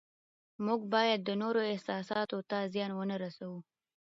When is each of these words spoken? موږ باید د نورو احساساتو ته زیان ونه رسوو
موږ 0.65 0.81
باید 0.93 1.19
د 1.23 1.29
نورو 1.41 1.61
احساساتو 1.73 2.37
ته 2.49 2.57
زیان 2.73 2.91
ونه 2.95 3.15
رسوو 3.23 3.59